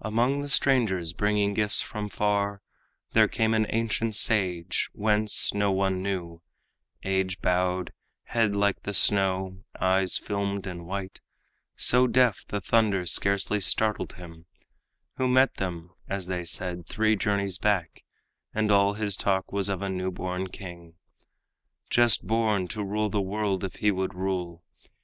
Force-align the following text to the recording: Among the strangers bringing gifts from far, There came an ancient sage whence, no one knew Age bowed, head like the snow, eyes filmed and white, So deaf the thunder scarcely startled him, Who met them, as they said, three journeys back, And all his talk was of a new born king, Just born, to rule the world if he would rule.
Among 0.00 0.40
the 0.42 0.48
strangers 0.48 1.12
bringing 1.12 1.54
gifts 1.54 1.80
from 1.80 2.08
far, 2.08 2.60
There 3.12 3.28
came 3.28 3.54
an 3.54 3.66
ancient 3.68 4.16
sage 4.16 4.90
whence, 4.94 5.54
no 5.54 5.70
one 5.70 6.02
knew 6.02 6.42
Age 7.04 7.40
bowed, 7.40 7.92
head 8.24 8.56
like 8.56 8.82
the 8.82 8.92
snow, 8.92 9.62
eyes 9.80 10.18
filmed 10.18 10.66
and 10.66 10.88
white, 10.88 11.20
So 11.76 12.08
deaf 12.08 12.44
the 12.48 12.60
thunder 12.60 13.06
scarcely 13.06 13.60
startled 13.60 14.14
him, 14.14 14.46
Who 15.18 15.28
met 15.28 15.54
them, 15.58 15.90
as 16.08 16.26
they 16.26 16.44
said, 16.44 16.84
three 16.84 17.14
journeys 17.14 17.56
back, 17.58 18.02
And 18.52 18.72
all 18.72 18.94
his 18.94 19.14
talk 19.14 19.52
was 19.52 19.68
of 19.68 19.82
a 19.82 19.88
new 19.88 20.10
born 20.10 20.48
king, 20.48 20.94
Just 21.90 22.26
born, 22.26 22.66
to 22.66 22.82
rule 22.82 23.08
the 23.08 23.20
world 23.20 23.62
if 23.62 23.76
he 23.76 23.92
would 23.92 24.14
rule. 24.16 24.64